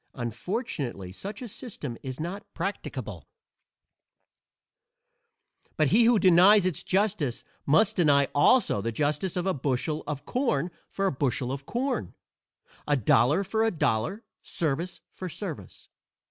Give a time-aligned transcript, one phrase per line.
[0.15, 3.29] Unfortunately such a system is not practicable,
[5.77, 10.25] but he who denies its justice must deny also the justice of a bushel of
[10.25, 12.15] corn for a bushel of corn,
[12.87, 15.87] a dollar for a dollar, service for service.